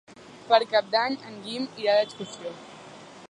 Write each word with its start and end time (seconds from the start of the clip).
Per 0.45 0.59
Cap 0.71 0.87
d'Any 0.95 1.17
en 1.31 1.37
Guim 1.45 1.69
irà 1.83 1.99
d'excursió. 1.99 2.57